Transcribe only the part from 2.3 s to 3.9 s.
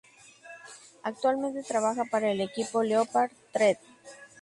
el equipo Leopard Trek.